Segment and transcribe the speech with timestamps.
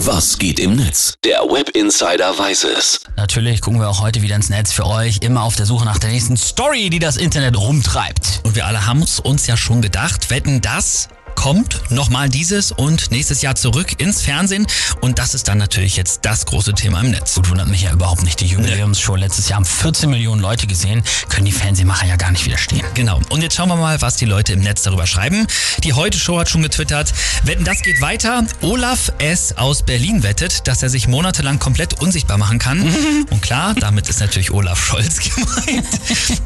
[0.00, 1.14] Was geht im Netz?
[1.24, 3.00] Der Web Insider weiß es.
[3.16, 5.98] Natürlich gucken wir auch heute wieder ins Netz für euch, immer auf der Suche nach
[5.98, 8.42] der nächsten Story, die das Internet rumtreibt.
[8.44, 11.08] Und wir alle haben es uns ja schon gedacht, wetten das
[11.46, 14.66] kommt nochmal dieses und nächstes Jahr zurück ins Fernsehen.
[15.00, 17.36] Und das ist dann natürlich jetzt das große Thema im Netz.
[17.36, 18.40] Gut, wundert mich ja überhaupt nicht.
[18.40, 22.44] Die Jubiläumsshow letztes Jahr haben 14 Millionen Leute gesehen, können die Fernsehmacher ja gar nicht
[22.46, 22.82] widerstehen.
[22.94, 23.20] Genau.
[23.28, 25.46] Und jetzt schauen wir mal, was die Leute im Netz darüber schreiben.
[25.84, 27.14] Die Heute-Show hat schon getwittert,
[27.44, 28.44] wetten, das geht weiter.
[28.62, 29.56] Olaf S.
[29.56, 32.82] aus Berlin wettet, dass er sich monatelang komplett unsichtbar machen kann.
[33.30, 35.86] Und klar, damit ist natürlich Olaf Scholz gemeint.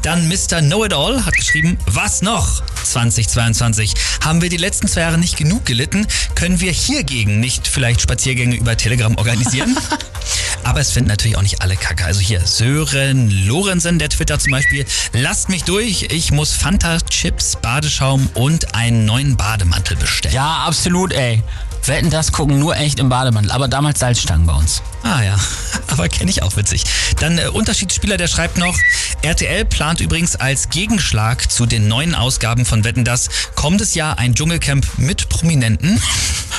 [0.01, 0.61] Dann Mr.
[0.61, 2.61] Know-It-All hat geschrieben, was noch?
[2.83, 6.07] 2022 haben wir die letzten zwei Jahre nicht genug gelitten.
[6.35, 9.77] Können wir hiergegen nicht vielleicht Spaziergänge über Telegram organisieren?
[10.63, 12.05] Aber es finden natürlich auch nicht alle Kacke.
[12.05, 14.85] Also hier Sören Lorenzen, der Twitter zum Beispiel.
[15.13, 20.35] Lasst mich durch, ich muss Fanta, Chips, Badeschaum und einen neuen Bademantel bestellen.
[20.35, 21.41] Ja, absolut, ey.
[21.87, 24.81] Wetten, das gucken nur echt im Bademantel, aber damals Salzstangen bei uns.
[25.03, 25.35] Ah ja,
[25.87, 26.83] aber kenne ich auch witzig.
[27.19, 28.75] Dann äh, Unterschiedsspieler, der schreibt noch,
[29.21, 34.35] RTL plant übrigens als Gegenschlag zu den neuen Ausgaben von Wetten das kommendes Jahr ein
[34.35, 36.01] Dschungelcamp mit Prominenten.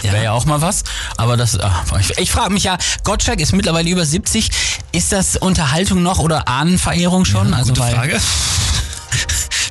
[0.03, 0.14] Ja.
[0.14, 0.83] Wäre ja auch mal was.
[1.17, 4.51] Aber das, ach, ich, ich frage mich ja, Gottschalk ist mittlerweile über 70.
[4.91, 7.51] Ist das Unterhaltung noch oder Ahnenverehrung schon?
[7.51, 8.20] Ja, also gute Frage.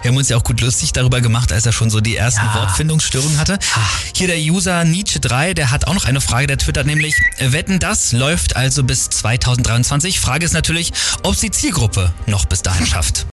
[0.01, 2.45] Wir haben uns ja auch gut lustig darüber gemacht, als er schon so die ersten
[2.45, 2.55] Ja.
[2.55, 3.59] Wortfindungsstörungen hatte.
[4.15, 7.79] Hier der User Nietzsche3, der hat auch noch eine Frage, der twittert nämlich, äh, wetten
[7.79, 10.19] das läuft also bis 2023.
[10.19, 10.91] Frage ist natürlich,
[11.23, 13.25] ob es die Zielgruppe noch bis dahin schafft.